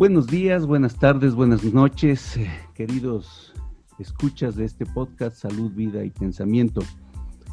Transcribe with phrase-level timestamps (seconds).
[0.00, 3.52] Buenos días, buenas tardes, buenas noches, eh, queridos
[3.98, 6.80] escuchas de este podcast Salud, Vida y Pensamiento.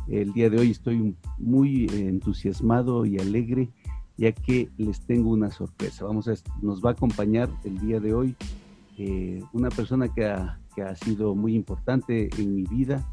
[0.08, 3.70] El día de hoy estoy muy entusiasmado y alegre
[4.16, 6.06] ya que les tengo una sorpresa.
[6.06, 8.34] Vamos a, nos va a acompañar el día de hoy
[8.98, 10.58] eh, una persona que ha,
[11.04, 13.06] sido muy importante en mi vida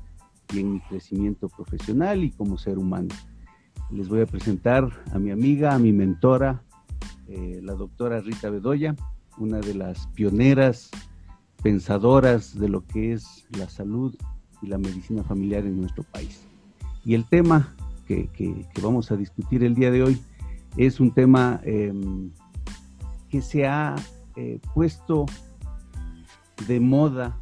[0.52, 3.08] y en mi crecimiento profesional y como ser humano.
[3.90, 6.62] Les voy a presentar a mi amiga, a mi mentora,
[7.26, 8.94] eh, la doctora Rita Bedoya,
[9.38, 10.90] una de las pioneras
[11.62, 14.14] pensadoras de lo que es la salud
[14.62, 16.42] y la medicina familiar en nuestro país.
[17.04, 17.74] Y el tema
[18.06, 18.28] que,
[18.82, 20.22] vamos a discutir el día de hoy
[20.76, 22.30] es un tema em,
[23.28, 23.96] que se ha
[24.36, 25.26] eh, puesto
[26.66, 27.38] de moda,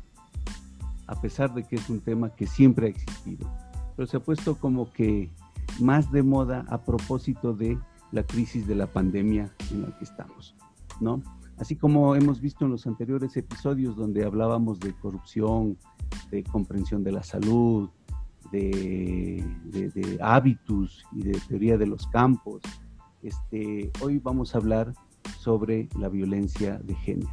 [1.07, 3.51] a pesar de que es un tema que siempre ha existido,
[3.97, 5.31] pero se ha puesto como que
[5.81, 7.79] más de moda a propósito de
[8.11, 10.55] la crisis de la pandemia en la que estamos,
[11.01, 11.23] ¿no?
[11.63, 15.79] Así como hemos visto en los anteriores episodios donde hablábamos de corrupción,
[16.33, 17.89] de comprensión de la salud,
[18.51, 22.63] de, hábitos y de teoría de los campos,
[23.23, 24.93] este, hoy vamos a hablar
[25.39, 27.33] sobre la violencia de género.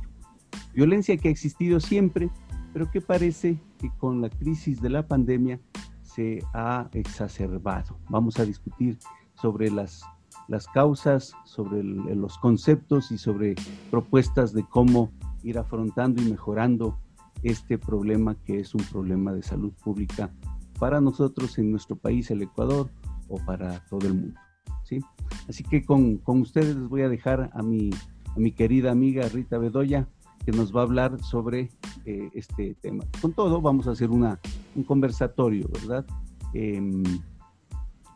[0.76, 2.30] Violencia que ha existido siempre,
[2.72, 5.60] pero que parece que con la crisis de la pandemia
[6.04, 7.98] se ha exacerbado.
[8.10, 9.00] Vamos a discutir
[9.34, 10.04] sobre las,
[10.48, 13.56] las causas, sobre los conceptos y sobre
[13.92, 15.12] propuestas de cómo
[15.44, 16.98] ir afrontando y mejorando
[17.44, 20.32] este problema que es un problema de salud pública
[20.80, 22.90] para nosotros en nuestro país, el Ecuador,
[23.28, 24.40] o para todo el mundo.
[24.84, 25.00] ¿sí?
[25.48, 27.92] Así que con, con ustedes les voy a dejar a mi,
[28.36, 30.08] a mi querida amiga Rita Bedoya,
[30.46, 31.70] que nos va a hablar sobre
[32.06, 33.04] eh, este tema.
[33.22, 34.40] Con todo, vamos a hacer una,
[34.76, 36.06] un conversatorio, ¿verdad?
[36.54, 37.04] Em,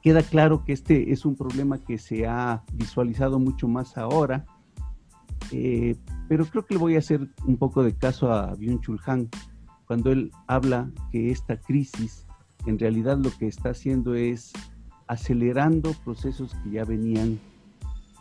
[0.03, 4.45] queda claro que este es un problema que se ha visualizado mucho más ahora,
[5.52, 5.95] eh,
[6.27, 9.30] pero creo que le voy a hacer un poco de caso a Byung-Chul Han
[9.87, 12.25] cuando él habla que esta crisis
[12.65, 14.52] en realidad lo que está haciendo es
[15.08, 17.39] acelerando procesos que ya venían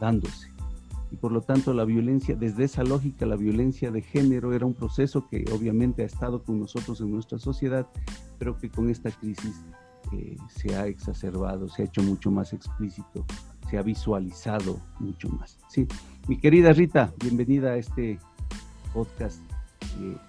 [0.00, 0.48] dándose.
[1.10, 4.74] Y por lo tanto la violencia, desde esa lógica, la violencia de género era un
[4.74, 7.86] proceso que obviamente ha estado con nosotros en nuestra sociedad,
[8.38, 9.62] pero que con esta crisis
[10.12, 13.24] eh, se ha exacerbado, se ha hecho mucho más explícito,
[13.70, 15.58] se ha visualizado mucho más.
[15.68, 15.86] Sí,
[16.28, 18.18] mi querida Rita, bienvenida a este
[18.92, 19.40] podcast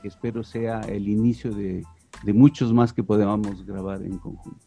[0.02, 1.84] que espero sea el inicio de,
[2.24, 4.66] de muchos más que podamos grabar en conjunto.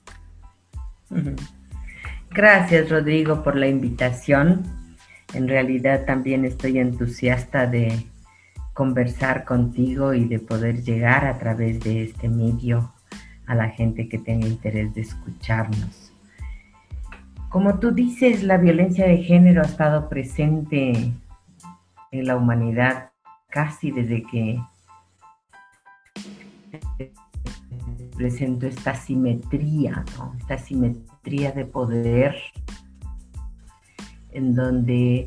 [2.31, 4.63] Gracias, Rodrigo, por la invitación.
[5.33, 8.07] En realidad también estoy entusiasta de
[8.75, 12.93] conversar contigo y de poder llegar a través de este medio
[13.47, 16.13] a la gente que tenga interés de escucharnos.
[17.49, 21.13] Como tú dices, la violencia de género ha estado presente
[22.11, 23.11] en la humanidad
[23.49, 24.61] casi desde que
[28.17, 30.05] presentó esta simetría,
[30.39, 32.37] esta simetría de poder
[34.33, 35.27] en donde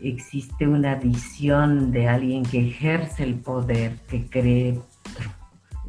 [0.00, 4.80] existe una visión de alguien que ejerce el poder, que cree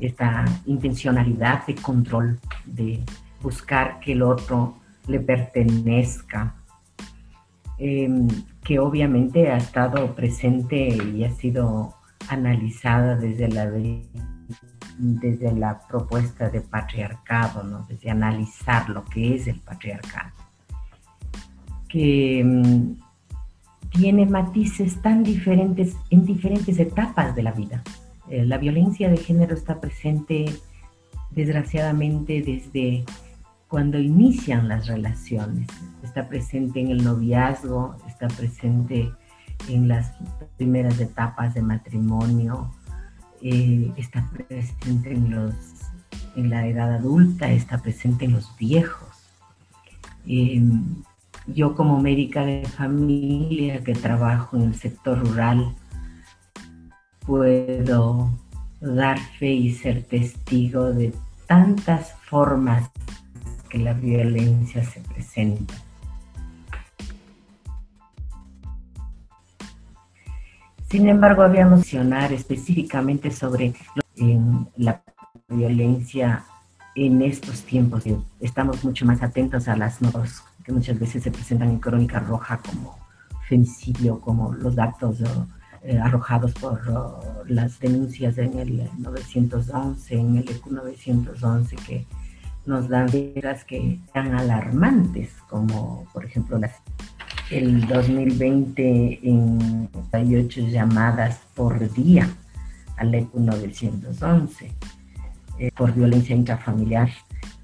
[0.01, 3.03] esta intencionalidad de control, de
[3.41, 6.55] buscar que el otro le pertenezca,
[7.77, 8.27] em,
[8.63, 11.95] que obviamente ha estado presente y ha sido
[12.29, 13.69] analizada desde la
[14.97, 17.85] desde la propuesta de patriarcado, ¿no?
[17.89, 20.31] desde analizar lo que es el patriarcado,
[21.87, 22.99] que mm,
[23.89, 27.83] tiene matices tan diferentes en diferentes etapas de la vida.
[28.31, 30.45] Eh, la violencia de género está presente
[31.31, 33.03] desgraciadamente desde
[33.67, 35.67] cuando inician las relaciones,
[36.01, 39.11] está presente en el noviazgo, está presente
[39.67, 40.13] en las
[40.55, 42.71] primeras etapas de matrimonio,
[43.41, 45.53] eh, está presente en, los,
[46.37, 49.09] en la edad adulta, está presente en los viejos.
[50.25, 51.03] Em,
[51.47, 55.75] yo como médica de familia que trabajo en el sector rural,
[57.25, 58.29] puedo
[58.79, 61.13] dar fe y ser testigo de
[61.47, 62.89] tantas formas
[63.69, 65.73] que la violencia se presenta.
[70.89, 73.73] Sin embargo, había mencionar específicamente sobre
[74.75, 75.01] la
[75.47, 76.43] violencia
[76.95, 78.03] en estos tiempos.
[78.41, 82.57] Estamos mucho más atentos a las notas que muchas veces se presentan en Crónica Roja
[82.57, 82.97] como
[83.47, 85.19] femicidio, como los datos
[85.83, 86.81] eh, arrojados por
[87.47, 92.05] las denuncias en el 911, en el EQ 911, que
[92.65, 96.73] nos dan cifras que sean alarmantes, como por ejemplo las
[97.51, 102.29] el 2020 en 38 llamadas por día
[102.97, 104.71] al ECU 911
[105.59, 107.09] eh, por violencia intrafamiliar.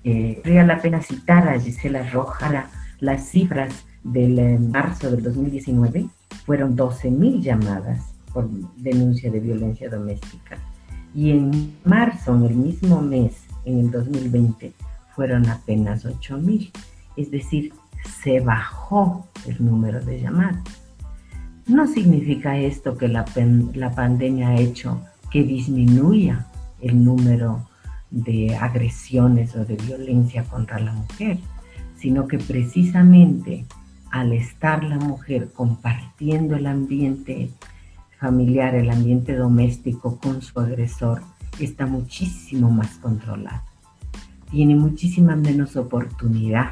[0.03, 6.07] Eh, la pena citar a Gisela Roja las cifras del eh, marzo del 2019
[6.47, 10.57] fueron 12.000 llamadas por denuncia de violencia doméstica.
[11.13, 13.33] Y en marzo, en el mismo mes,
[13.65, 14.71] en el 2020,
[15.13, 16.71] fueron apenas 8.000.
[17.17, 17.73] Es decir,
[18.23, 20.63] se bajó el número de llamadas.
[21.67, 23.25] No significa esto que la,
[23.73, 26.47] la pandemia ha hecho que disminuya
[26.79, 27.67] el número
[28.09, 31.39] de agresiones o de violencia contra la mujer,
[31.97, 33.65] sino que precisamente
[34.19, 37.51] al estar la mujer compartiendo el ambiente
[38.19, 41.21] familiar, el ambiente doméstico con su agresor,
[41.59, 43.63] está muchísimo más controlada.
[44.49, 46.71] Tiene muchísima menos oportunidad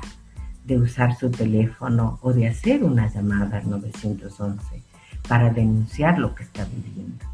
[0.65, 4.81] de usar su teléfono o de hacer una llamada al 911
[5.27, 7.25] para denunciar lo que está viviendo.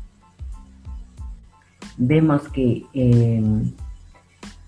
[1.97, 3.71] Vemos que em,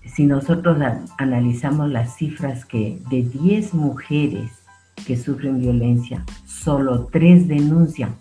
[0.06, 0.78] si nosotros
[1.18, 4.63] analizamos las cifras que de 10 mujeres
[5.06, 8.16] que sufren violencia, solo 3 denuncian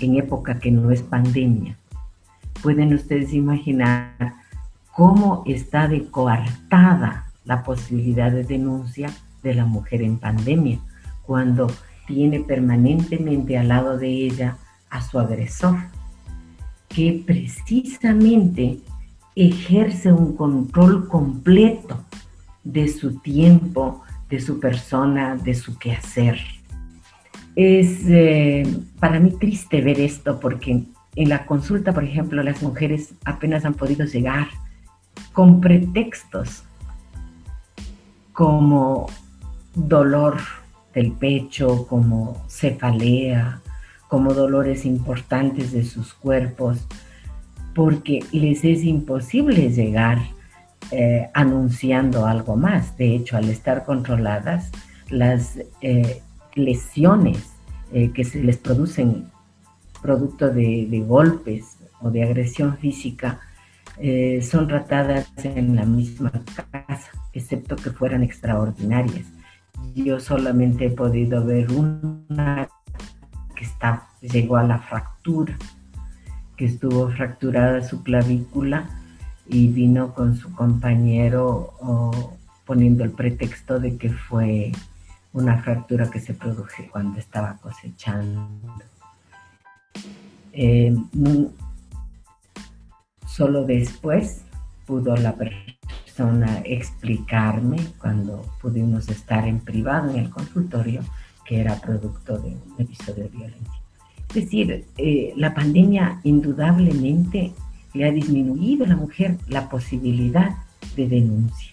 [0.00, 1.76] en época que no es pandemia.
[2.62, 4.34] Pueden ustedes imaginar
[4.94, 9.10] cómo está de coartada la posibilidad de denuncia
[9.42, 10.78] de la mujer en pandemia,
[11.24, 11.68] cuando
[12.06, 14.56] tiene permanentemente al lado de ella
[14.90, 15.76] a su agresor,
[16.88, 18.80] que precisamente
[19.36, 22.04] ejerce un control completo
[22.64, 26.38] de su tiempo, de su persona, de su quehacer.
[27.56, 28.62] Es eh,
[29.00, 30.84] para mí triste ver esto porque
[31.16, 34.46] en la consulta, por ejemplo, las mujeres apenas han podido llegar
[35.32, 36.62] con pretextos
[38.32, 39.06] como
[39.74, 40.38] dolor
[40.94, 43.60] del pecho, como cefalea,
[44.08, 46.78] como dolores importantes de sus cuerpos,
[47.74, 50.18] porque les es imposible llegar
[50.90, 52.96] eh, anunciando algo más.
[52.96, 54.70] De hecho, al estar controladas,
[55.08, 56.20] las eh,
[56.54, 57.50] lesiones
[57.92, 59.30] eh, que se les producen
[60.02, 63.40] producto de, golpes o de agresión física
[64.40, 69.26] son tratadas en la misma casa, excepto que fueran extraordinarias.
[69.94, 72.66] Yo solamente he podido ver una
[73.54, 75.54] que está, llegó a la fractura
[76.56, 78.99] que estuvo fracturada su clavícula
[79.50, 81.74] y vino con su compañero
[82.64, 84.70] poniendo el pretexto de que fue
[85.32, 88.48] una fractura que se produjo cuando estaba cosechando.
[90.52, 90.94] Eh,
[93.26, 94.42] solo después
[94.86, 101.02] pudo la persona explicarme, cuando pudimos estar en privado en el consultorio,
[101.44, 103.82] que era producto de un episodio de violencia.
[104.28, 107.52] Es decir, eh, la pandemia indudablemente
[107.94, 110.56] le ha disminuido a la mujer la posibilidad
[110.96, 111.72] de denuncia,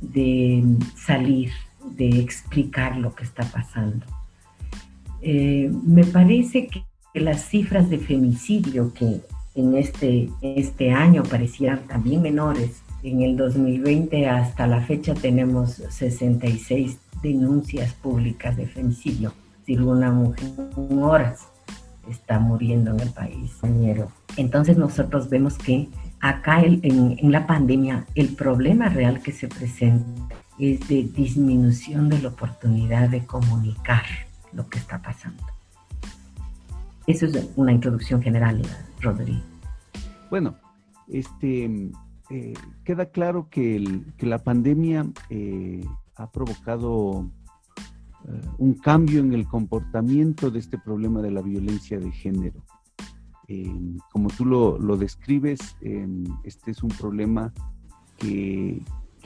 [0.00, 0.64] de
[0.96, 1.50] salir,
[1.96, 4.06] de explicar lo que está pasando.
[5.20, 6.84] Eh, me parece que
[7.14, 9.20] las cifras de femicidio que
[9.54, 16.98] en este, este año parecieran también menores, en el 2020 hasta la fecha tenemos 66
[17.22, 19.32] denuncias públicas de femicidio,
[19.66, 21.48] si una mujer en horas
[22.08, 23.52] está muriendo en el país.
[24.38, 25.88] Entonces nosotros vemos que
[26.20, 30.06] acá en, la pandemia el problema real que se presenta
[30.60, 34.04] es de disminución de la oportunidad de comunicar
[34.52, 35.42] lo que está pasando.
[37.08, 38.62] Eso es una introducción general,
[39.00, 39.42] Rodrigo.
[40.30, 40.54] Bueno,
[41.08, 41.90] este,
[42.30, 42.54] eh,
[42.84, 47.28] queda claro que, la pandemia eh, ha provocado
[48.24, 52.62] eh, un cambio en el comportamiento de este problema de la violencia de género.
[53.48, 56.06] Eh, como tú lo, describes, eh,
[56.44, 57.52] este es un problema
[58.16, 58.82] que,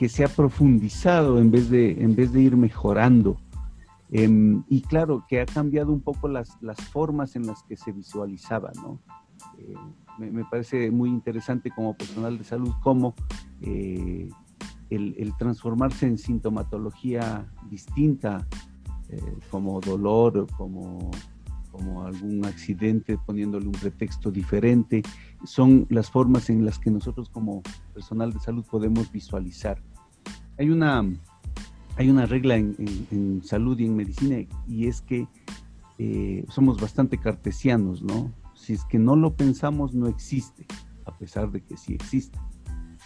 [0.07, 3.37] se ha profundizado en vez de, en vez de ir mejorando.
[4.11, 6.57] y claro, que ha cambiado un poco las,
[6.91, 8.99] formas en las que se visualizaba, ¿no?
[10.19, 13.15] Me, parece muy interesante como personal de salud cómo
[13.61, 14.29] el,
[14.89, 18.45] el, transformarse en sintomatología distinta
[19.13, 21.11] eh, como dolor, como,
[21.73, 25.01] como algún accidente, poniéndole un pretexto diferente.
[25.43, 27.63] Son las formas en las que nosotros como
[27.93, 29.81] personal de salud podemos visualizar.
[30.59, 31.03] Hay una,
[31.97, 34.37] hay una regla en, salud y en medicina
[34.67, 35.27] y es que
[35.97, 38.31] eh, somos bastante cartesianos, ¿no?
[38.53, 40.67] Si es que no lo pensamos, no existe,
[41.05, 42.37] a pesar de que sí existe.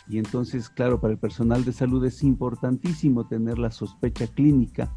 [0.10, 4.94] Y entonces, claro, para el personal de salud es importantísimo tener la sospecha clínica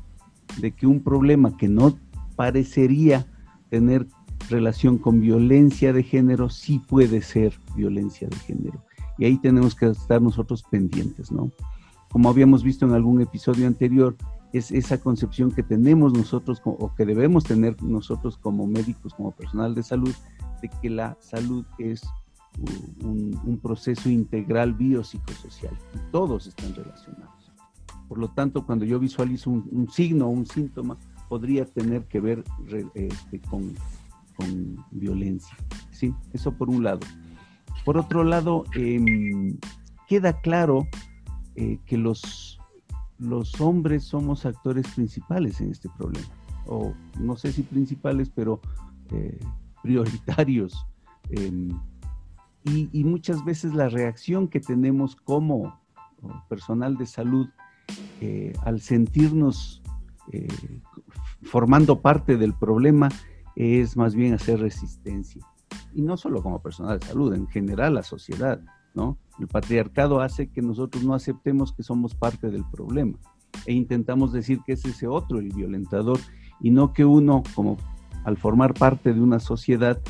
[0.60, 1.96] de que un problema que no
[2.34, 3.26] parecería
[3.70, 4.06] tener
[4.48, 8.84] relación con violencia de género, sí puede ser violencia de género.
[9.18, 11.50] Y ahí tenemos que estar nosotros pendientes, ¿no?
[12.10, 14.16] Como habíamos visto en algún episodio anterior,
[14.52, 19.74] es esa concepción que tenemos nosotros o que debemos tener nosotros como médicos, como personal
[19.74, 20.12] de salud,
[20.60, 22.02] de que la salud es
[23.02, 27.52] un, proceso integral biopsicosocial y todos están relacionados.
[28.08, 30.96] Por lo tanto, cuando yo visualizo un, signo o un síntoma,
[31.30, 32.42] podría tener que ver
[32.94, 33.72] este, con,
[34.90, 35.56] violencia.
[35.92, 36.12] ¿sí?
[36.32, 37.00] Eso por un lado.
[37.84, 39.56] Por otro lado, em,
[40.08, 40.88] queda claro
[41.54, 42.58] eh, que los,
[43.18, 46.26] los hombres somos actores principales en este problema.
[46.66, 48.60] O no sé si principales, pero
[49.12, 49.38] eh,
[49.82, 50.84] prioritarios.
[51.28, 51.68] Em,
[52.64, 55.78] y, muchas veces la reacción que tenemos como
[56.49, 57.49] personal de salud
[58.20, 59.80] eh, al sentirnos
[61.42, 63.09] formando parte del problema
[63.56, 65.44] es más bien hacer resistencia.
[65.94, 68.61] Y no solo como personal de salud, en general la sociedad,
[68.94, 69.18] ¿no?
[69.38, 73.18] El patriarcado hace que nosotros no aceptemos que somos parte del problema
[73.66, 76.18] e intentamos decir que es ese otro el violentador
[76.61, 77.76] y no que uno, como
[78.25, 80.00] al formar parte de una sociedad,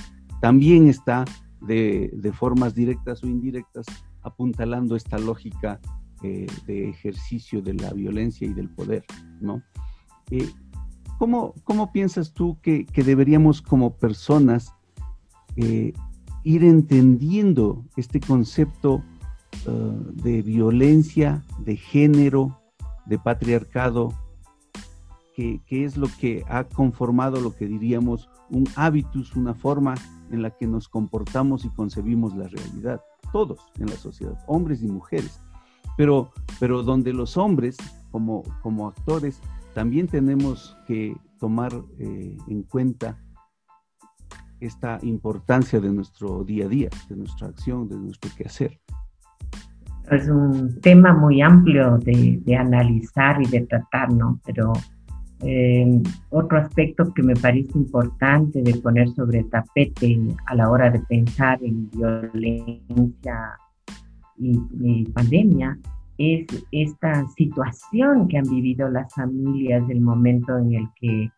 [0.41, 1.25] también está
[1.61, 3.87] de, formas directas o indirectas,
[4.23, 5.81] apuntalando esta lógica
[6.23, 9.05] eh, de ejercicio de la violencia y del poder,
[9.41, 9.63] ¿no?
[10.31, 10.49] Eh,
[11.21, 14.73] ¿cómo, piensas tú que, deberíamos como personas
[15.57, 15.93] eh,
[16.45, 19.03] ir entendiendo este concepto
[19.67, 22.59] de violencia, de género,
[23.05, 24.15] de patriarcado,
[25.35, 29.95] que, que, es lo que ha conformado lo que diríamos un hábitus, una forma
[30.31, 34.87] en la que nos comportamos y concebimos la realidad, todos en la sociedad, hombres y
[34.87, 35.41] mujeres,
[35.99, 37.77] pero, pero donde los hombres
[38.11, 39.41] como, como actores
[39.75, 43.19] también tenemos que tomar eh, en cuenta
[44.61, 48.79] esta importancia de nuestro día a día, de nuestra acción, de nuestro quehacer.
[50.11, 54.41] Es un tema muy amplio de, de analizar y de tratar, ¿no?
[54.45, 54.73] Pero
[55.43, 60.91] eh, otro aspecto que me parece importante de poner sobre el tapete a la hora
[60.91, 63.59] de pensar en violencia
[64.37, 65.79] y, pandemia
[66.21, 71.31] es esta situación que han vivido las familias del momento en el que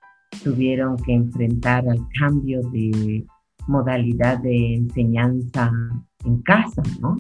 [0.43, 3.25] tuvieron que enfrentar al cambio de
[3.69, 5.71] modalidad de enseñanza
[6.25, 7.17] en casa, ¿no?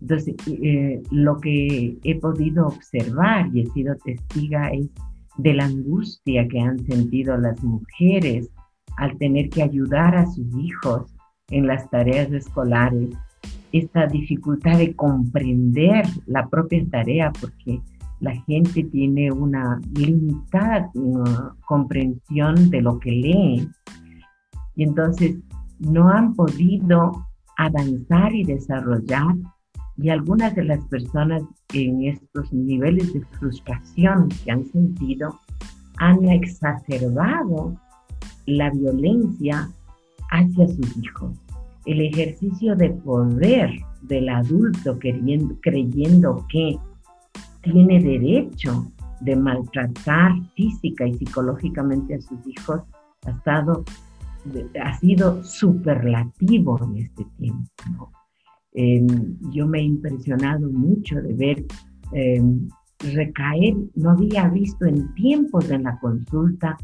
[0.00, 4.88] Entonces, eh, lo que he podido observar y he sido testiga es
[5.38, 8.50] de la angustia que han sentido las mujeres
[8.96, 11.14] al tener que ayudar a sus hijos
[11.50, 13.10] en las tareas escolares,
[13.78, 17.80] esta dificultad de comprender la propia tarea porque
[18.20, 20.90] la gente tiene una limitada
[21.66, 23.68] comprensión de lo que lee
[24.74, 25.36] y entonces
[25.78, 27.26] no han podido
[27.58, 29.34] avanzar y desarrollar
[29.98, 31.42] y algunas de las personas
[31.72, 35.38] en estos niveles de frustración que han sentido
[35.98, 37.74] han exacerbado
[38.46, 39.68] la violencia
[40.30, 41.45] hacia sus hijos.
[41.86, 43.70] El ejercicio de poder
[44.02, 46.76] del adulto creyendo que
[47.62, 52.82] tiene derecho de maltratar física y psicológicamente a sus hijos
[53.24, 53.84] ha, estado,
[54.82, 58.12] ha sido superlativo en este tiempo.
[58.72, 61.64] Em, yo me he impresionado mucho de ver
[62.12, 66.76] em, recaer, no había visto en tiempos en la consulta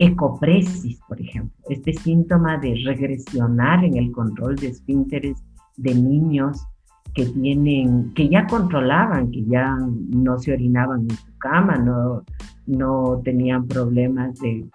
[0.00, 5.36] ecopresis, por ejemplo, este síntoma de regresionar en el control de esfínteres
[5.76, 6.66] de niños
[7.14, 12.24] que tienen, que ya controlaban, que ya no se orinaban en su cama, no,
[12.66, 14.68] no tenían problemas de,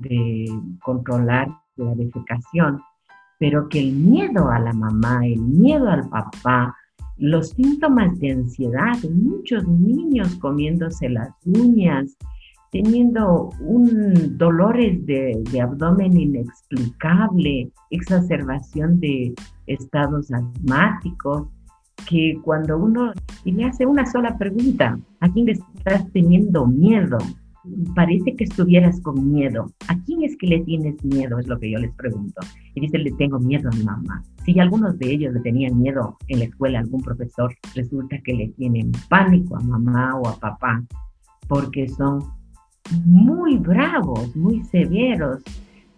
[0.00, 0.46] de
[0.82, 2.80] controlar la defecación
[3.40, 6.76] pero que el miedo a la mamá, el miedo al papá,
[7.16, 12.18] los síntomas de ansiedad, muchos niños comiéndose las uñas,
[12.70, 19.34] teniendo un dolores de, abdomen inexplicable, exacerbación de
[19.66, 21.48] estados asmáticos,
[22.08, 23.12] que cuando uno
[23.44, 27.18] y le hace una sola pregunta, ¿a quién le estás teniendo miedo?
[27.94, 29.70] parece que estuvieras con miedo.
[29.88, 31.38] ¿A quién es que le tienes miedo?
[31.38, 32.40] Es lo que yo les pregunto.
[32.74, 34.22] Y dice, le tengo miedo a mi mamá.
[34.44, 38.48] Si algunos de ellos le tenían miedo en la escuela, algún profesor, resulta que le
[38.56, 40.82] tienen pánico a mamá o a papá,
[41.48, 42.20] porque son
[43.04, 45.42] muy bravos, muy severos,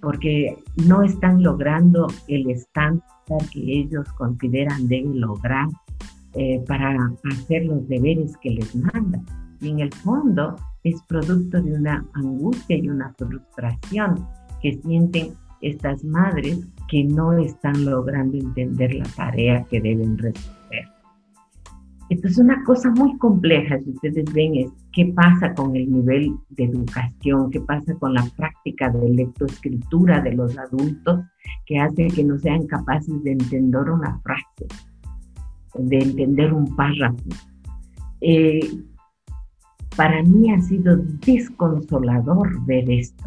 [0.01, 0.57] porque
[0.87, 3.07] no están logrando el estándar
[3.53, 5.69] que ellos consideran deben lograr
[6.35, 6.97] eh, para
[7.31, 9.25] hacer los deberes que les mandan.
[9.61, 14.27] y en el fondo es producto de una angustia y una frustración
[14.61, 16.59] que sienten estas madres
[16.89, 20.62] que no están logrando entender la tarea que deben resolver.
[22.13, 26.37] Esto es una cosa muy compleja, si ustedes ven, es qué pasa con el nivel
[26.51, 31.21] de educación, qué pasa con la práctica de lectoescritura de los adultos
[31.65, 34.67] que hace que no sean capaces de entender una frase,
[35.79, 37.17] de entender un párrafo.
[38.21, 38.61] Eh,
[39.97, 43.25] para mí ha sido desconsolador ver esto,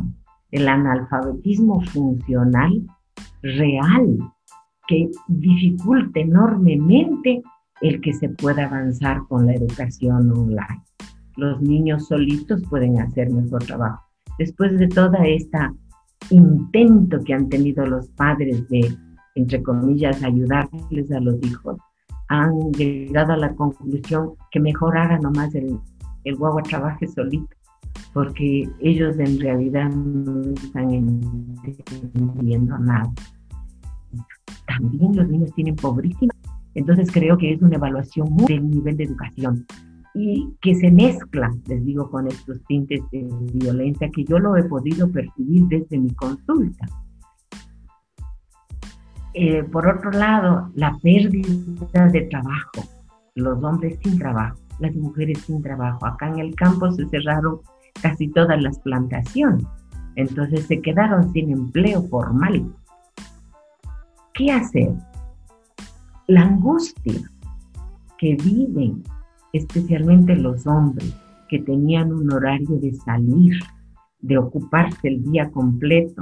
[0.52, 2.86] el analfabetismo funcional
[3.42, 4.20] real
[4.88, 7.42] que dificulta enormemente
[7.82, 10.84] el que se pueda avanzar con la educación online.
[11.38, 14.04] Los niños solitos pueden hacer mejor trabajo.
[14.38, 15.74] Después de toda esta
[16.30, 18.96] intento que han tenido los padres de,
[19.36, 21.78] entre comillas, ayudarles a los hijos,
[22.30, 25.80] han llegado a la conclusión que mejor haga nomás el,
[26.24, 27.56] el guagua trabaje solito,
[28.14, 33.12] porque ellos en realidad no están entendiendo nada.
[34.68, 36.34] También los niños tienen pobrísima,
[36.76, 39.66] entonces creo que es una evaluación del nivel de educación
[40.14, 44.64] y que se mezcla, les digo, con estos tintes de violencia que yo lo he
[44.64, 46.88] podido percibir desde mi consulta.
[49.34, 52.86] Eh, por otro lado, la pérdida de trabajo,
[53.36, 56.06] los hombres sin trabajo, las mujeres sin trabajo.
[56.06, 57.60] Acá en el campo se cerraron
[58.02, 59.66] casi todas las plantaciones,
[60.16, 62.74] entonces se quedaron sin empleo formal.
[64.34, 64.92] ¿Qué hacer?
[66.28, 67.22] La angustia
[68.18, 69.04] que viven
[69.54, 71.16] especialmente los hombres
[71.50, 73.60] que tenían un horario de salir,
[74.20, 76.22] de ocuparse el día completo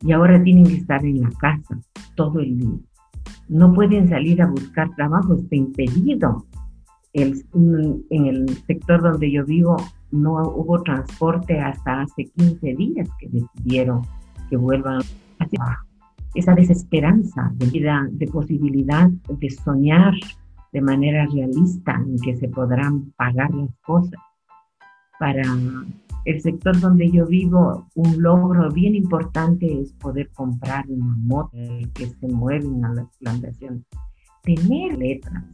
[0.00, 1.78] y ahora tienen que estar en la casa
[2.14, 2.78] todo el día.
[3.48, 6.46] No pueden salir a buscar trabajo, está impedido
[7.12, 9.76] en el sector donde yo vivo
[10.10, 14.02] no hubo transporte hasta hace 15 días que decidieron
[14.48, 15.00] que vuelvan
[15.38, 15.86] a trabajo.
[16.34, 20.14] Esa desesperanza de vida, de posibilidad de soñar
[20.72, 24.20] de manera realista en que se podrán pagar las cosas.
[25.18, 25.42] Para
[26.24, 31.56] el sector donde yo vivo, un logro bien importante es poder comprar una moto
[31.94, 33.82] que se mueven a las plantaciones.
[34.42, 35.44] Tener letras,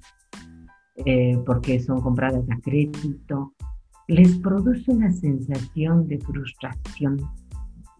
[1.06, 3.54] eh, porque son compradas a crédito,
[4.08, 7.18] les produce una sensación de frustración,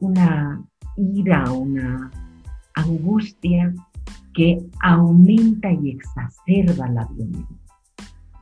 [0.01, 0.63] una
[0.97, 2.11] ira, una
[2.75, 3.75] angustia
[4.35, 7.57] que aumenta y exacerba la violencia.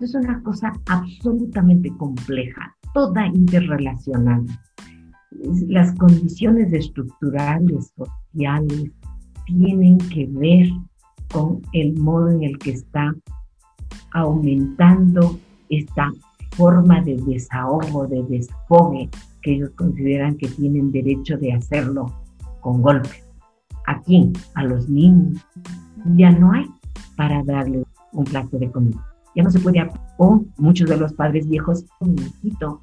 [0.00, 4.44] Es una cosa absolutamente compleja, toda interrelacionada.
[5.68, 8.90] Las condiciones estructurales, sociales,
[9.46, 10.68] tienen que ver
[11.32, 13.14] con el modo en el que está
[14.12, 16.12] aumentando esta
[16.50, 19.08] forma de desahogo, de desfogue,
[19.40, 22.12] que ellos consideran que tienen derecho de hacerlo
[22.60, 23.31] con golpes.
[23.86, 24.32] ¿A quién?
[24.54, 25.44] A los niños.
[26.16, 26.66] Ya no hay
[27.16, 29.04] para darles un plato de comida.
[29.34, 32.16] Ya no se puede, o muchos de los padres viejos, un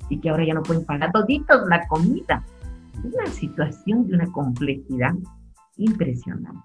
[0.09, 2.43] y que ahora ya no pueden pagar toditos la comida.
[3.05, 5.13] Es una situación de una complejidad
[5.77, 6.59] impresionante.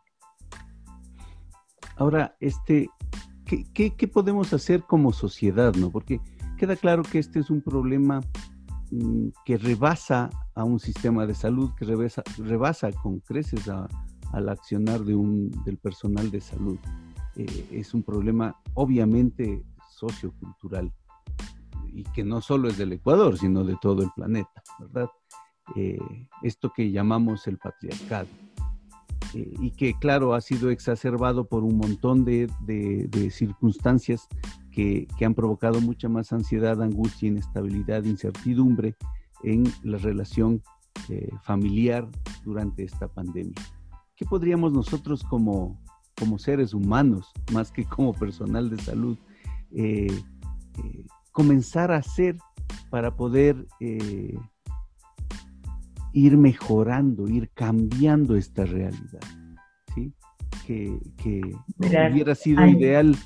[1.96, 2.88] Ahora, este,
[3.44, 5.74] ¿qué, podemos hacer como sociedad?
[5.74, 5.90] ¿no?
[5.90, 6.20] Porque
[6.56, 8.20] queda claro que este es un problema
[8.90, 13.68] mm, que rebasa a un sistema de salud, que rebasa, rebasa con creces
[14.34, 16.78] al accionar de un, del personal de salud.
[17.36, 20.92] Eh, es un problema obviamente sociocultural
[21.86, 25.08] y que no solo es del Ecuador, sino de todo el planeta, ¿verdad?
[25.76, 25.98] Eh,
[26.42, 28.28] esto que llamamos el patriarcado.
[29.34, 32.48] Eh, y que claro ha sido exacerbado por un montón de,
[33.30, 34.28] circunstancias
[34.72, 38.96] que, han provocado mucha más ansiedad, angustia, inestabilidad, incertidumbre
[39.44, 40.62] en la relación
[41.42, 42.08] familiar
[42.44, 43.60] durante esta pandemia.
[44.16, 45.80] ¿Qué podríamos nosotros como,
[46.16, 49.18] como seres humanos, más que como personal de salud,
[49.72, 50.06] eh,
[51.32, 52.36] comenzar a hacer
[52.90, 53.66] para poder
[56.14, 59.20] ir mejorando, ir cambiando esta realidad,
[59.94, 60.12] ¿sí?
[60.64, 60.98] Que,
[61.76, 63.16] hubiera sido ideal,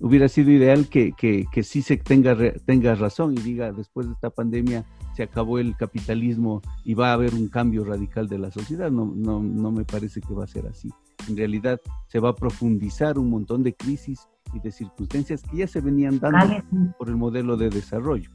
[0.00, 4.30] hubiera sido ideal que, que, sí se tenga, tenga razón y diga, después de esta
[4.30, 8.90] pandemia se acabó el capitalismo y va a haber un cambio radical de la sociedad.
[8.90, 10.92] No, no, no me parece que va a ser así.
[11.26, 15.66] En realidad se va a profundizar un montón de crisis y de circunstancias que ya
[15.66, 16.62] se venían dando
[16.98, 18.30] por el modelo de desarrollo.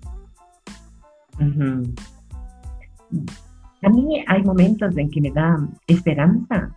[3.84, 6.76] A mí hay momentos en que me da esperanza,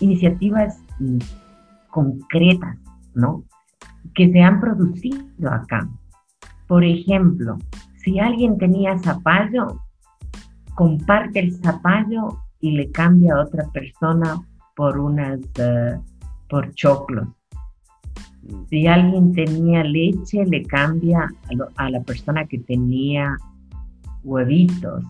[0.00, 1.18] iniciativas mm,
[1.90, 2.78] concretas,
[3.14, 3.44] ¿no?
[4.14, 5.86] Que se han producido acá.
[6.66, 7.58] Por ejemplo,
[8.02, 9.80] si alguien tenía zapallo,
[10.74, 14.40] comparte el zapallo y le cambia a otra persona
[14.74, 15.98] por unas, eh,
[16.48, 17.28] por choclos.
[18.42, 18.64] Mm.
[18.68, 21.28] Si alguien tenía leche, le cambia
[21.76, 23.36] a, a, la persona que tenía
[24.24, 25.04] huevitos.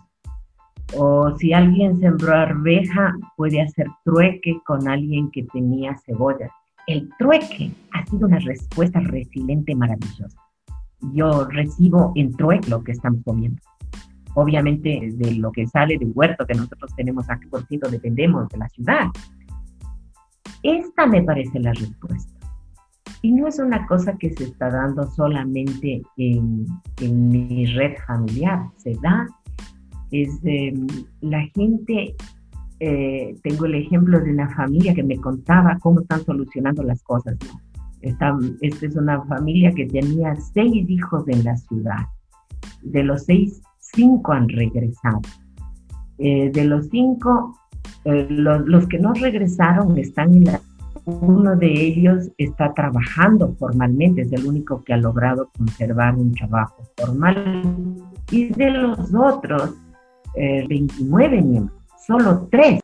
[0.95, 6.51] O si alguien sembró arveja, puede hacer trueque con alguien que tenía cebolla.
[6.87, 10.42] El trueque ha sido una respuesta resiliente maravillosa.
[11.13, 13.61] Yo recibo en trueque lo que estamos comiendo.
[14.35, 18.59] Obviamente de lo que sale del huerto que nosotros tenemos aquí, por cierto, dependemos de
[18.59, 19.07] la ciudad.
[20.63, 22.33] Esta me parece la respuesta.
[23.21, 26.67] Y no es una cosa que se está dando solamente en,
[27.01, 29.29] en mi red familiar, se da,
[30.13, 30.87] es em,
[31.21, 32.15] la gente,
[32.81, 37.37] eh, tengo el ejemplo de una familia que me contaba cómo están solucionando las cosas.
[38.03, 42.07] Esta, esta es una familia que tenía seis hijos en la ciudad.
[42.83, 45.21] De los seis, cinco han regresado.
[46.19, 47.57] Eh, de los cinco,
[48.05, 50.61] eh, los, los, que no regresaron están en la...
[51.05, 56.77] Uno de ellos está trabajando formalmente, es el único que ha logrado conservar un trabajo
[56.97, 57.63] formal.
[58.31, 59.75] Y de los otros,
[60.35, 62.81] 29 eh, miembros, solo tres,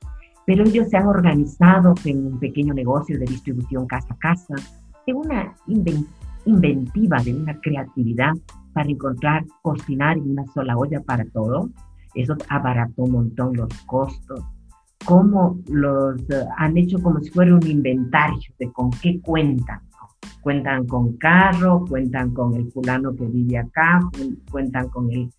[0.46, 4.54] pero ellos se han organizado en un pequeño negocio de distribución casa a casa,
[5.08, 5.54] de una
[6.44, 8.32] inventiva, de una creatividad
[8.74, 11.70] para encontrar, cocinar en una sola olla para todo.
[12.14, 14.44] Eso abarató un montón los costos.
[15.06, 19.80] Cómo los eh, han hecho como si fuera un inventario de con qué cuentan.
[20.42, 24.00] Cuentan con carro, cuentan con el fulano que vive acá,
[24.50, 25.30] cuentan con el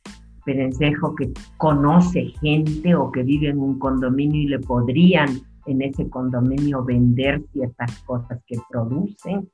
[0.45, 5.29] perencejo que conoce gente o que vive en un condominio y le podrían
[5.69, 9.49] en ese condominio vender ciertas cosas que producen.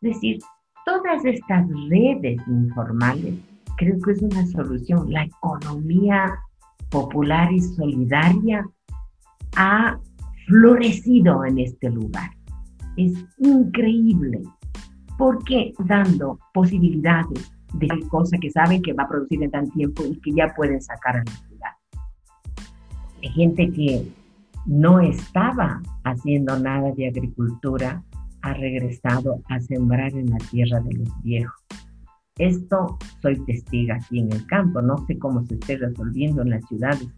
[0.00, 0.38] Es decir,
[0.84, 3.34] todas estas redes informales
[3.76, 5.10] creo que es una solución.
[5.12, 6.34] La economía
[6.90, 8.66] popular y solidaria
[9.56, 9.98] ha
[10.46, 12.30] florecido en este lugar.
[12.96, 14.42] Es increíble
[15.16, 20.18] porque dando posibilidades de cosa que saben que va a producir en tan tiempo y
[20.20, 21.70] que ya pueden sacar a la ciudad.
[23.22, 24.06] Hay gente que
[24.66, 28.02] no estaba haciendo nada de agricultura,
[28.42, 31.54] ha regresado a sembrar en la tierra de los viejos.
[32.38, 36.64] Esto soy testiga aquí en el campo, no sé cómo se esté resolviendo en las
[36.66, 37.08] ciudades,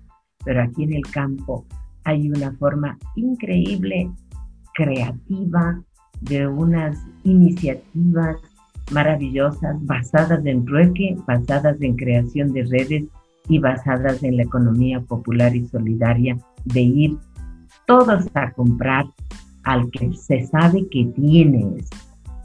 [0.44, 1.64] pero aquí en el campo
[2.04, 4.10] hay una forma increíble,
[4.74, 5.80] creativa,
[6.22, 8.36] de unas iniciativas
[8.90, 13.04] maravillosas basadas en trueque, basadas en creación de redes
[13.48, 17.18] y basadas en la economía popular y solidaria de ir
[17.86, 19.06] todos a comprar
[19.64, 21.88] al que se sabe que tienes,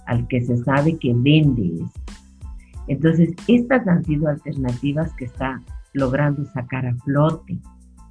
[0.06, 1.90] al que se sabe que vendes.
[2.88, 5.62] Entonces, estas han sido alternativas que está
[5.94, 7.60] logrando sacar a flote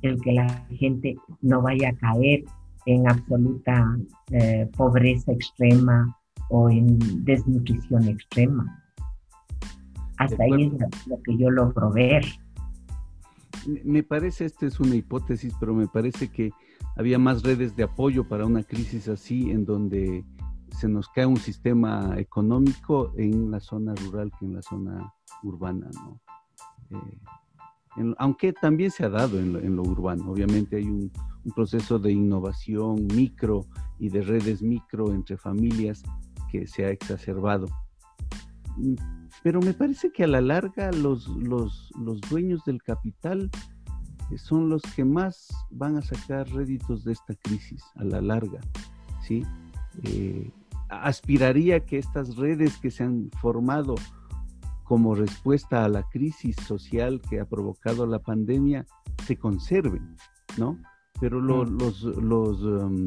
[0.02, 2.44] el que la gente no vaya a caer
[2.86, 3.96] en absoluta
[4.30, 6.16] eh, pobreza extrema
[6.50, 8.82] o en desnutrición extrema.
[10.18, 12.24] Hasta ahí es lo que yo logro ver.
[13.66, 16.52] Me parece, esta es una hipótesis, pero me parece que
[16.96, 20.24] había más redes de apoyo para una crisis así, en donde
[20.70, 25.88] se nos cae un sistema económico en la zona rural que en la zona urbana,
[25.94, 26.20] ¿no?
[26.90, 31.10] Eh, aunque también se ha dado en lo, urbano, obviamente hay un,
[31.44, 33.64] un, proceso de innovación micro
[33.98, 36.02] y de redes micro entre familias
[36.50, 37.66] que se ha exacerbado.
[39.46, 43.48] Pero me parece que a la larga los, los, los dueños del capital
[44.32, 48.58] eh, son los que más van a sacar réditos de esta crisis a la larga,
[49.22, 49.44] ¿sí?
[50.02, 50.50] Eh,
[50.88, 53.94] aspiraría que estas redes que se han formado
[54.82, 58.84] como respuesta a la crisis social que ha provocado la pandemia
[59.28, 60.16] se conserven,
[60.58, 60.76] ¿no?
[61.20, 61.78] Pero mm.
[61.78, 63.06] los, los, um,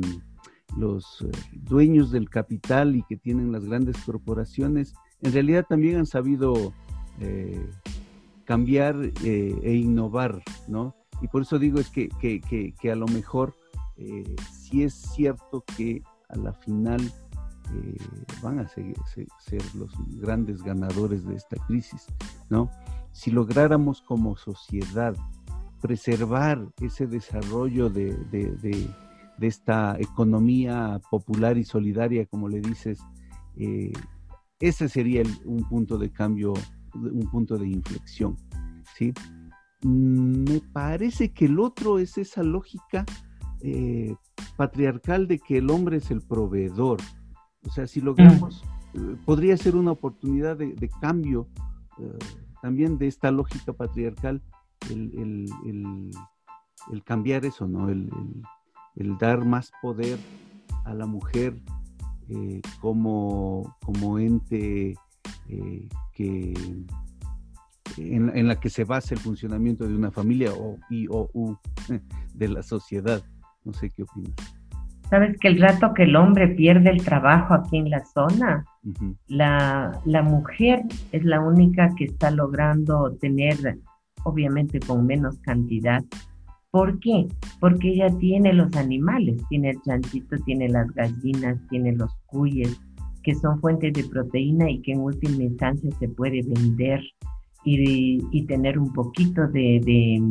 [0.78, 6.06] los eh, dueños del capital y que tienen las grandes corporaciones, en realidad también han
[6.06, 6.74] sabido
[7.20, 7.70] eh,
[8.46, 10.96] cambiar eh, e innovar, ¿no?
[11.22, 13.54] Y por eso digo es que, que, a lo mejor
[14.50, 17.02] sí es cierto que a la final
[18.42, 18.86] van a ser,
[19.76, 22.08] los grandes ganadores de esta crisis,
[22.50, 22.72] ¿no?
[23.12, 25.14] Si lográramos como sociedad
[25.82, 28.16] preservar ese desarrollo de
[29.40, 33.00] de esta economía popular y solidaria, como le dices,
[33.56, 33.94] eh,
[34.60, 36.54] ese sería un punto de cambio,
[36.94, 38.36] un punto de inflexión.
[38.98, 39.14] ¿sí?
[39.84, 43.06] Mm, me parece que el otro es esa lógica
[43.62, 44.16] eh,
[44.58, 47.00] patriarcal de que el hombre es el proveedor.
[47.66, 51.48] O sea, si logramos, eh, podría ser una oportunidad de, cambio
[52.62, 54.42] también de esta lógica patriarcal
[54.90, 55.50] el,
[57.04, 57.90] cambiar eso, ¿no?
[57.90, 58.10] El,
[59.18, 60.20] dar más poder
[60.86, 61.62] a la mujer
[62.30, 64.96] eh, como, como ente
[65.50, 66.54] eh, que
[67.98, 71.56] en, la que se basa el funcionamiento de una familia o, y, o u,
[72.34, 73.22] de la sociedad.
[73.66, 74.36] No sé qué opinas.
[75.10, 78.64] Sabes que el rato que el hombre pierde el trabajo aquí en la zona,
[79.28, 83.80] la, la, mujer es la única que está logrando tener,
[84.24, 86.04] obviamente con menos cantidad.
[86.72, 87.28] ¿Por qué?
[87.60, 92.80] Porque ella tiene los animales, tiene el chanchito, tiene las gallinas, tiene los cuyes,
[93.24, 97.02] que son fuentes de proteína y que en última instancia se puede vender
[97.66, 100.22] y, tener un poquito de,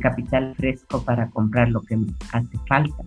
[0.00, 1.96] capital fresco para comprar lo que
[2.32, 3.04] hace falta.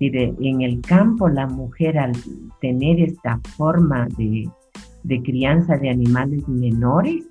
[0.00, 2.12] en el campo la mujer al
[2.60, 7.24] tener esta forma de crianza de animales menores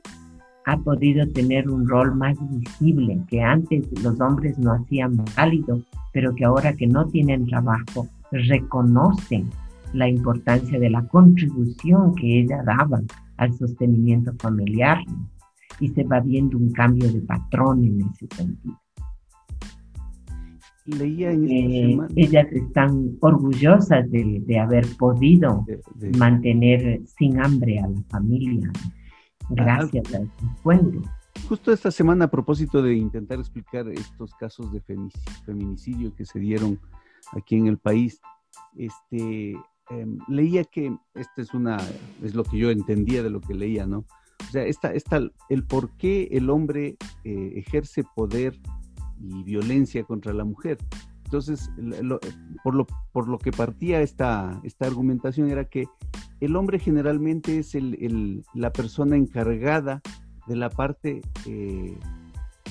[0.65, 5.81] ha podido tener un rol más visible que antes los hombres no hacían válido,
[6.13, 9.49] pero que ahora que no tienen trabajo reconocen
[9.93, 13.01] la importancia de la contribución que ella daba
[13.37, 14.99] al sostenimiento familiar
[15.79, 18.79] y se va viendo un cambio de patrón en ese sentido.
[20.85, 21.97] Leía en eh.
[22.15, 25.65] Ellas están orgullosas de, haber podido
[26.17, 28.69] mantener sin hambre a la familia
[29.49, 31.01] gracias a este encuentro.
[31.47, 34.81] Justo esta semana, a propósito de intentar explicar estos casos de
[35.45, 36.79] feminicidio que se dieron
[37.33, 38.21] aquí en el país,
[38.77, 39.57] este,
[39.89, 41.77] em, leía que esta es una,
[42.21, 44.05] es lo que yo entendía de lo que leía, ¿no?
[44.47, 48.59] O sea, esta, esta, el por qué el hombre eh, ejerce poder
[49.19, 50.77] y violencia contra la mujer.
[51.25, 51.71] Entonces,
[52.63, 55.87] por, lo, por lo que partía esta, esta argumentación era que
[56.39, 60.01] el hombre generalmente es el, la persona encargada
[60.47, 61.97] de la parte eh,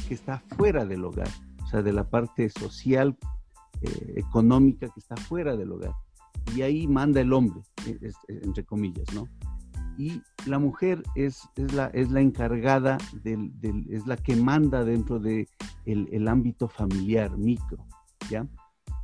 [0.06, 1.28] que está fuera del hogar,
[1.62, 3.16] o sea, de la parte social,
[3.80, 5.92] eh, económica que está fuera del hogar.
[6.54, 7.62] Y ahí manda el hombre,
[8.28, 9.28] entre comillas, ¿no?
[9.98, 13.52] y la mujer es, es, la, es la encargada, del,
[13.90, 15.48] es la que manda dentro del
[15.84, 17.84] de el, ámbito familiar, micro,
[18.30, 18.46] ¿ya?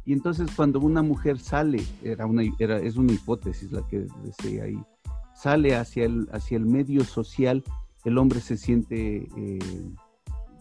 [0.08, 4.64] Y entonces cuando una mujer sale, era una, era, es una hipótesis la que decía
[4.64, 4.82] ahí,
[5.34, 7.62] sale hacia el, hacia el medio social,
[8.06, 9.58] el hombre se siente eh,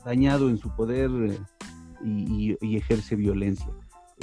[0.03, 1.09] dañado en su poder
[2.03, 3.71] eh, y, ejerce violencia.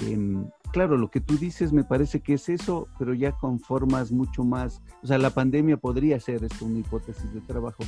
[0.07, 4.13] Em, claro, lo que tú dices me parece que es eso, pero ya con formas
[4.13, 7.83] mucho más, o sea, la pandemia podría ser esto una hipótesis de trabajo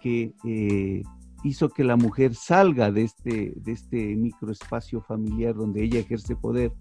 [0.00, 1.04] que eh,
[1.44, 6.72] hizo que la mujer salga de este, de este microespacio familiar donde ella ejerce poder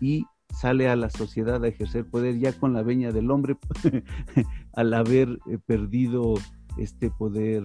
[0.00, 3.56] y sale a la sociedad a ejercer poder ya con la veña del hombre
[4.74, 6.34] al haber eh, perdido
[6.76, 7.64] este poder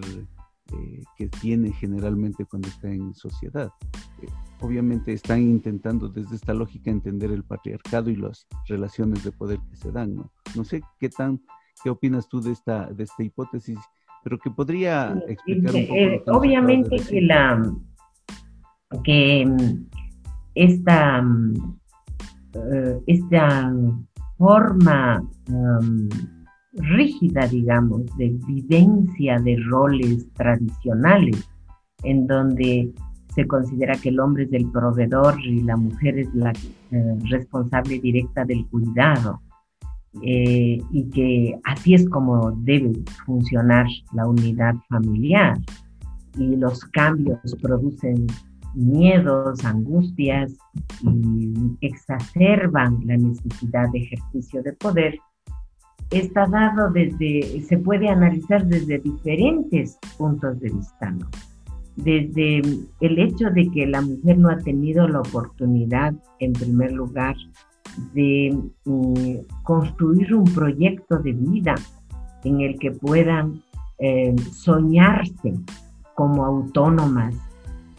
[0.72, 3.70] eh, que tiene generalmente cuando está en sociedad
[4.60, 9.76] obviamente están intentando desde esta lógica entender el patriarcado y las relaciones de poder que
[9.76, 10.30] se dan, ¿no?
[10.54, 11.42] No sé qué tan,
[11.82, 13.78] qué opinas tú de esta, de esta hipótesis,
[14.22, 15.94] pero que podría explicar un poco.
[15.96, 17.72] Eh, obviamente que la,
[19.04, 19.86] que mm,
[20.54, 21.78] esta, mm,
[22.54, 23.72] eh, esta
[24.36, 26.08] forma mm,
[26.72, 31.48] rígida, digamos, de vivencia de roles tradicionales,
[32.02, 32.92] en donde
[33.34, 36.52] se considera que el hombre es el proveedor y la mujer es la
[36.90, 39.40] eh, responsable directa del cuidado.
[40.22, 42.92] Eh, y que así es como debe
[43.26, 45.58] funcionar la unidad familiar.
[46.36, 48.26] Y los cambios producen
[48.74, 50.52] miedos, angustias
[51.02, 55.18] y exacerban la necesidad de ejercicio de poder.
[56.10, 61.28] Está dado desde, se puede analizar desde diferentes puntos de vista, ¿no?
[61.96, 62.58] desde
[63.00, 67.36] el hecho de que la mujer no ha tenido la oportunidad, en primer lugar,
[68.14, 71.74] de mm, construir un proyecto de vida
[72.44, 73.62] en el que puedan
[73.98, 75.54] eh, soñarse
[76.14, 77.34] como autónomas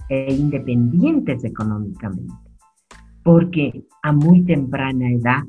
[0.10, 2.34] e independientes económicamente,
[3.24, 5.44] porque a muy temprana edad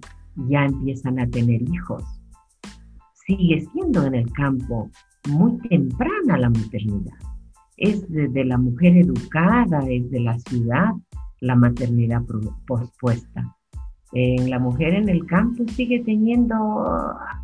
[0.48, 2.05] ya empiezan a tener hijos.
[3.26, 4.90] Sigue siendo en el campo
[5.28, 7.33] muy temprana la maternidad
[7.83, 10.92] es de, la mujer educada, es de la ciudad
[11.40, 12.22] la maternidad
[12.66, 13.57] pospuesta.
[14.14, 16.87] En la mujer en el campo sigue teniendo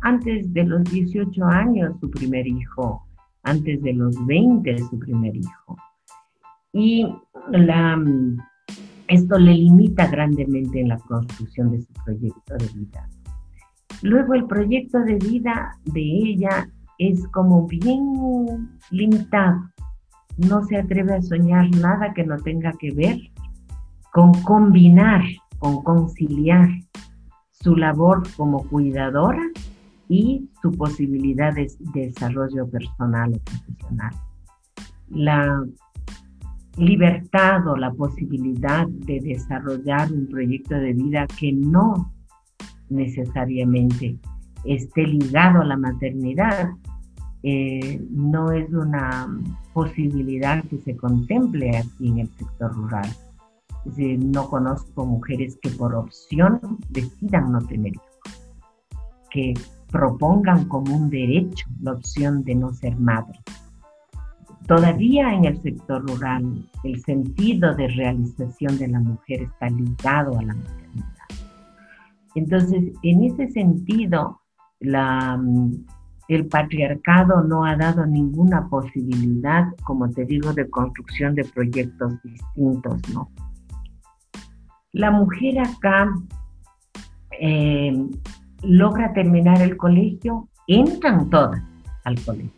[0.01, 3.07] antes de los 18 años su primer hijo,
[3.43, 5.77] antes de los 20 su primer hijo.
[6.73, 7.07] Y
[9.07, 13.09] esto le limita grandemente en la construcción de su proyecto de vida.
[14.03, 19.61] Luego el proyecto de vida de ella es como bien limitado.
[20.37, 23.17] No se atreve a soñar nada que no tenga que ver
[24.13, 25.23] con combinar,
[25.59, 26.69] con conciliar
[27.51, 29.43] su labor como cuidadora
[30.07, 34.13] y su posibilidad de desarrollo personal o profesional.
[35.09, 35.63] La
[36.77, 42.13] libertad o la posibilidad de desarrollar un proyecto de vida que no
[42.89, 44.17] necesariamente
[44.63, 46.69] esté ligado a la maternidad,
[47.43, 49.27] eh, no es una
[49.73, 53.09] posibilidad que se contemple aquí en el sector rural.
[53.85, 58.51] No conozco mujeres que por opción decidan no tener hijos,
[59.29, 59.53] que
[59.91, 63.39] propongan como un derecho la opción de no ser madre.
[64.67, 70.43] Todavía en el sector rural el sentido de realización de la mujer está ligado a
[70.43, 71.09] la maternidad.
[72.35, 74.39] Entonces, en ese sentido,
[74.79, 75.41] la,
[76.27, 83.01] el patriarcado no ha dado ninguna posibilidad, como te digo, de construcción de proyectos distintos,
[83.11, 83.31] ¿no?
[84.91, 86.11] La mujer acá
[87.39, 87.93] eh,
[88.63, 91.61] logra terminar el colegio, entran todas
[92.05, 92.51] al colegio.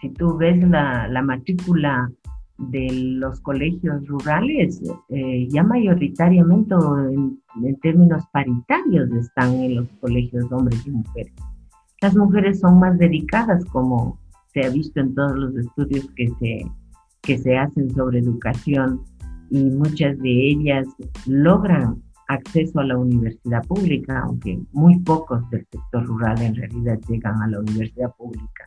[0.00, 2.10] Si tú ves la, matrícula
[2.58, 10.50] de los colegios rurales, eh, ya mayoritariamente en, en, términos paritarios están en los colegios
[10.50, 11.32] hombres y mujeres.
[12.00, 14.18] Las mujeres son más dedicadas, como
[14.52, 16.66] se ha visto en todos los estudios que se,
[17.22, 19.02] que se hacen sobre educación,
[19.50, 20.86] y muchas de ellas
[21.26, 27.42] logran acceso a la universidad pública, aunque muy pocos del sector rural en realidad llegan
[27.42, 28.64] a la universidad pública.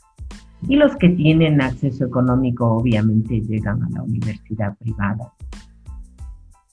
[0.68, 5.34] Y los que tienen acceso económico obviamente llegan a la universidad privada.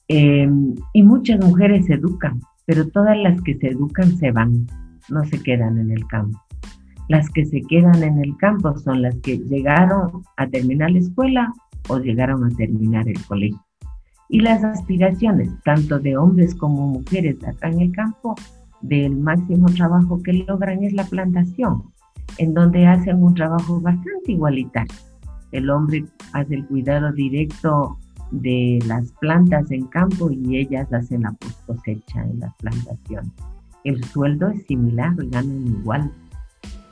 [0.07, 4.67] Em, y muchas mujeres educan, pero todas las que se educan se van,
[5.09, 6.39] no se quedan en el campo.
[7.07, 11.53] Las que se quedan en el campo son las que llegaron a terminar la escuela
[11.89, 13.59] o llegaron a terminar el colegio
[14.31, 18.33] y las aspiraciones, tanto de hombres como mujeres acá en el campo,
[18.81, 21.83] del máximo trabajo que logran es la plantación,
[22.37, 24.95] en donde hacen un trabajo bastante igualitario.
[25.51, 27.97] El hombre hace el cuidado directo
[28.31, 31.35] de las plantas en campo y ellas hacen la
[31.67, 33.33] cosecha en la plantación.
[33.83, 36.09] El sueldo es similar, ganan igual.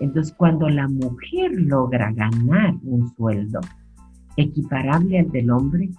[0.02, 3.62] Entonces, cuando la mujer logra ganar un sueldo
[4.36, 5.90] equiparable al del hombre,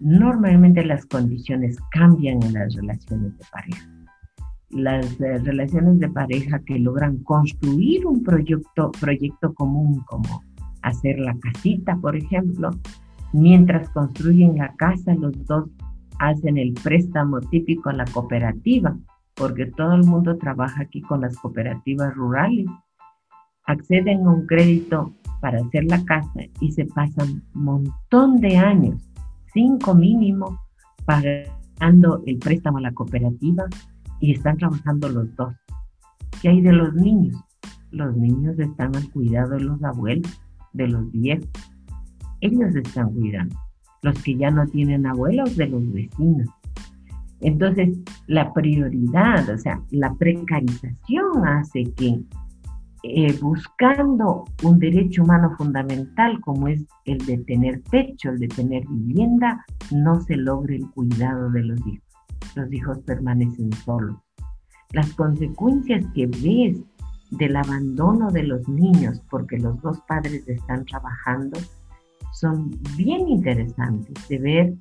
[0.00, 3.88] normalmente las condiciones cambian en las relaciones de pareja.
[4.70, 10.42] Las eh, relaciones de pareja que logran construir un proyecto, proyecto común, como
[10.82, 12.70] hacer la casita, por ejemplo,
[13.32, 15.68] mientras construyen la casa, los dos
[16.18, 18.96] hacen el préstamo típico a la cooperativa,
[19.34, 22.66] porque todo el mundo trabaja aquí con las cooperativas rurales.
[23.66, 29.06] Acceden a un crédito para hacer la casa y se pasan un montón de años
[29.56, 30.60] cinco mínimo
[31.06, 33.64] pagando el préstamo a la cooperativa
[34.20, 35.54] y están trabajando los dos.
[36.42, 37.42] ¿Qué hay de los niños?
[37.90, 40.30] Los niños están al cuidado de los abuelos,
[40.74, 41.48] de los viejos.
[42.42, 43.56] Ellos están cuidando.
[44.02, 46.50] Los que ya no tienen abuelos, de los vecinos.
[47.40, 52.20] Entonces, la prioridad, o sea, la precarización hace que
[53.02, 58.86] eh, buscando un derecho humano fundamental como es el de tener techo, el de tener
[58.88, 62.04] vivienda, no se logre el cuidado de los hijos.
[62.54, 64.16] Los hijos permanecen solos.
[64.92, 66.78] Las consecuencias que ves
[67.30, 71.58] del abandono de los niños porque los dos padres están trabajando
[72.32, 74.74] son bien interesantes de ver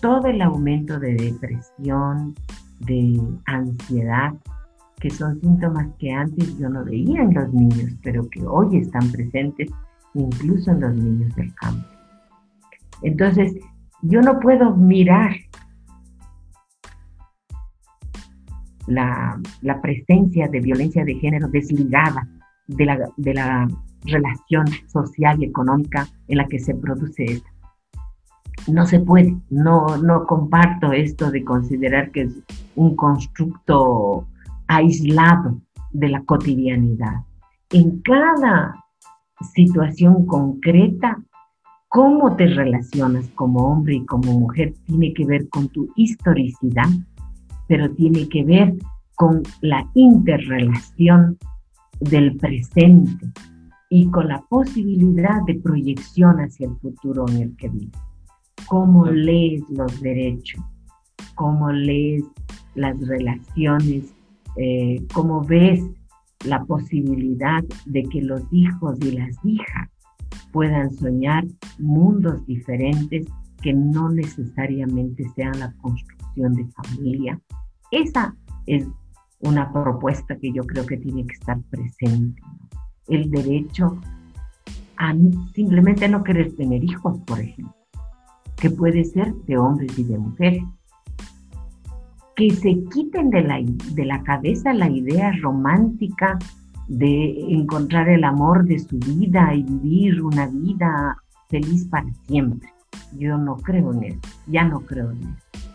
[0.00, 2.34] todo el aumento de depresión,
[2.80, 4.32] de ansiedad,
[5.00, 9.10] que son síntomas que antes yo no veía en los niños, pero que hoy están
[9.12, 9.70] presentes
[10.14, 11.86] incluso en los niños del campo.
[13.02, 13.54] Entonces,
[14.02, 15.32] yo no puedo mirar
[18.86, 19.40] la,
[19.82, 22.26] presencia de violencia de género desligada
[22.66, 23.68] de la, de la
[24.04, 27.48] relación social y económica en la que se produce esto.
[28.66, 32.34] No se puede, no, no comparto esto de considerar que es
[32.74, 34.26] un constructo
[34.68, 35.60] aislado
[35.92, 37.24] de la cotidianidad.
[37.70, 38.84] En cada
[39.54, 41.22] situación concreta,
[41.88, 46.88] cómo te relacionas como hombre y como mujer tiene que ver con tu historicidad,
[47.66, 48.74] pero tiene que ver
[49.16, 51.38] con la interrelación
[52.00, 53.26] del presente
[53.90, 58.00] y con la posibilidad de proyección hacia el futuro en el que vives.
[58.66, 60.62] Cómo lees los derechos,
[61.34, 62.24] cómo lees
[62.74, 64.14] las relaciones
[64.58, 65.82] eh, cómo ves
[66.44, 69.88] la posibilidad de que los hijos y las hijas
[70.52, 71.44] puedan soñar
[71.78, 73.26] mundos diferentes
[73.62, 77.40] que no necesariamente sean la construcción de familia.
[77.90, 78.36] Esa
[78.66, 78.86] es
[79.40, 82.42] una propuesta que yo creo que tiene que estar presente.
[83.08, 83.98] El derecho
[84.96, 85.14] a
[85.54, 87.74] simplemente no querer tener hijos, por ejemplo,
[88.56, 90.64] que puede ser de hombres y de mujeres.
[92.38, 96.38] Que se quiten de la, de la cabeza la idea romántica
[96.86, 101.16] de encontrar el amor de su vida y vivir una vida
[101.48, 102.72] feliz para siempre.
[103.18, 105.68] Yo no creo en eso, ya no creo en eso.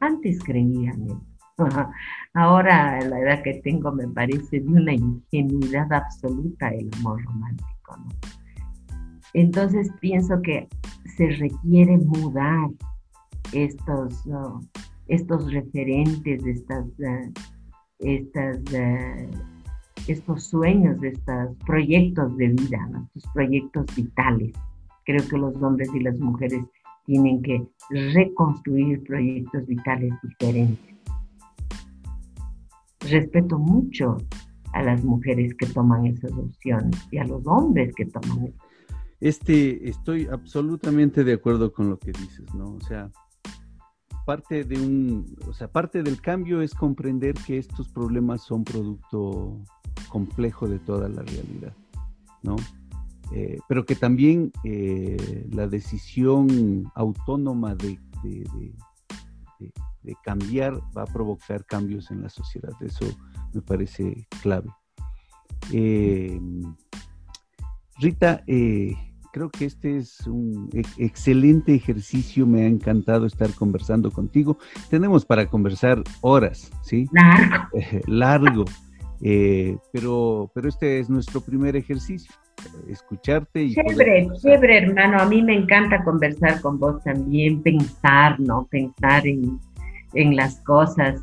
[0.00, 1.20] Antes creía en eso.
[2.34, 7.96] Ahora, la edad que tengo, me parece de una ingenuidad absoluta el amor romántico.
[9.32, 10.68] Entonces pienso que
[11.16, 12.70] se requiere mudar
[13.52, 14.24] estos,
[15.08, 17.32] estos referentes, estas, uh,
[17.98, 19.30] estas, uh,
[20.06, 24.52] estos sueños, estos proyectos de vida, estos proyectos vitales.
[25.04, 26.64] Creo que los hombres y las mujeres
[27.06, 30.94] tienen que reconstruir proyectos vitales diferentes.
[33.00, 34.16] Respeto mucho
[34.72, 38.74] a las mujeres que toman esas opciones y a los hombres que toman esas
[39.24, 42.74] este, estoy absolutamente de acuerdo con lo que dices, ¿no?
[42.74, 43.10] O sea,
[44.24, 49.58] parte de un, o sea, parte del cambio es comprender que estos problemas son producto
[50.08, 51.74] complejo de toda la realidad,
[52.42, 52.56] ¿no?
[53.32, 57.98] Eh, pero que también eh, la decisión autónoma de,
[60.22, 62.72] cambiar va a provocar cambios en la sociedad.
[62.80, 63.06] Eso
[63.52, 64.68] me parece clave.
[65.72, 66.38] Eh,
[67.98, 68.44] Rita,
[69.34, 72.46] creo que este es un excelente ejercicio.
[72.46, 74.58] Me ha encantado estar conversando contigo.
[74.88, 77.08] Tenemos para conversar horas, ¿sí?
[77.10, 77.68] Largo.
[78.06, 78.64] largo.
[79.20, 82.32] Eh, pero, pero este es nuestro primer ejercicio,
[82.88, 83.74] escucharte y...
[83.74, 85.18] Chévere, chévere, hermano.
[85.18, 88.68] A mí me encanta conversar con vos también, pensar, ¿no?
[88.70, 89.58] Pensar en,
[90.12, 91.20] en las cosas.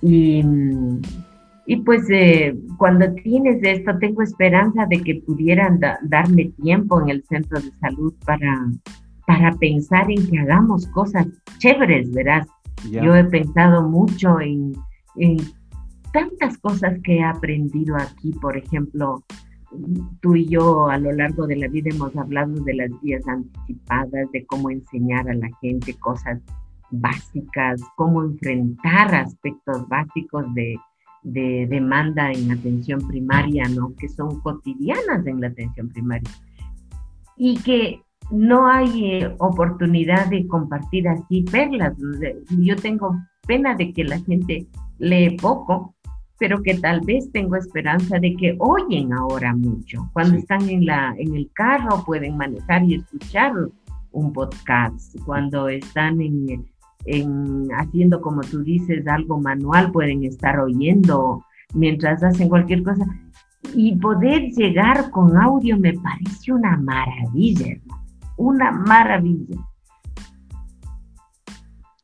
[0.00, 0.42] Y,
[1.66, 7.24] y pues eh, cuando tienes esto, tengo esperanza de que pudieran darme tiempo en el
[7.24, 8.66] centro de salud para,
[9.26, 11.26] para pensar en que hagamos cosas
[11.58, 12.46] chéveres, verás.
[12.90, 14.74] Yo he pensado mucho en,
[15.16, 15.38] en
[16.12, 19.24] tantas cosas que he aprendido aquí, por ejemplo,
[20.20, 24.30] tú y yo a lo largo de la vida hemos hablado de las vías anticipadas,
[24.30, 26.40] de cómo enseñar a la gente cosas
[26.90, 30.76] básicas, cómo enfrentar aspectos básicos de,
[31.26, 33.92] de demanda en atención primaria, ¿no?
[33.96, 36.30] Que son cotidianas en la atención primaria.
[37.36, 38.00] Y que
[38.30, 41.94] no hay eh, oportunidad de compartir así perlas.
[42.50, 43.16] Yo tengo
[43.46, 44.66] pena de que la gente
[44.98, 45.96] lee poco,
[46.38, 50.08] pero que tal vez tengo esperanza de que oyen ahora mucho.
[50.12, 53.52] Cuando están en, la, en el carro pueden manejar y escuchar
[54.12, 55.16] un podcast.
[55.24, 56.66] Cuando están en,
[57.06, 61.44] en, haciendo, como tú dices, algo manual, pueden estar oyendo
[61.74, 63.06] mientras hacen cualquier cosa.
[63.74, 67.76] Y poder llegar con audio me parece una maravilla,
[68.36, 69.56] una maravilla.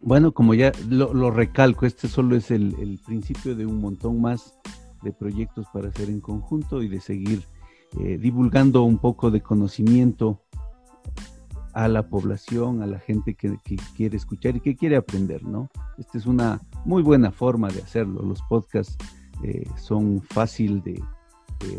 [0.01, 4.59] Bueno, como ya lo, recalco, este solo es el, principio de un montón más
[5.03, 7.45] de proyectos para hacer en conjunto y de seguir
[8.01, 10.43] eh, divulgando un poco de conocimiento
[11.73, 13.57] a la población, a la gente que,
[13.97, 15.69] quiere escuchar y que quiere aprender, ¿no?
[15.99, 18.23] Esta es una muy buena forma de hacerlo.
[18.23, 18.97] Los podcasts
[19.43, 21.03] eh, son fácil de,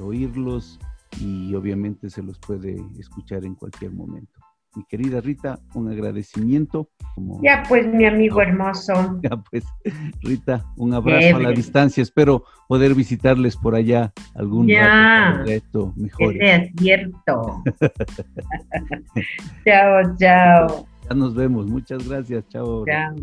[0.01, 0.79] oírlos
[1.19, 4.32] y obviamente se los puede escuchar en cualquier momento.
[4.75, 6.89] Mi querida Rita, un agradecimiento.
[7.41, 8.93] Ya pues, mi amigo hermoso.
[9.21, 9.63] Ya pues,
[10.21, 12.01] Rita, un abrazo a la distancia.
[12.01, 16.33] Espero poder visitarles por allá algún ya, rato mejor.
[16.33, 17.63] Que cierto.
[19.65, 20.87] chao, chao.
[21.07, 21.67] Ya nos vemos.
[21.67, 22.47] Muchas gracias.
[22.49, 22.85] Chao.
[22.85, 23.15] Chao.